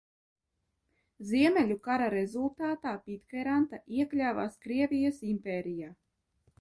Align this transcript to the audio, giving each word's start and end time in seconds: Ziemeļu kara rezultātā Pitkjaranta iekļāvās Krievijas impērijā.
Ziemeļu 1.31 1.77
kara 1.89 2.07
rezultātā 2.13 2.95
Pitkjaranta 3.09 3.81
iekļāvās 3.99 4.57
Krievijas 4.65 5.21
impērijā. 5.35 5.93